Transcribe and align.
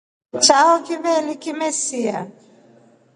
Chao 0.45 0.73
kivelya 0.85 1.35
kimesia. 1.43 2.17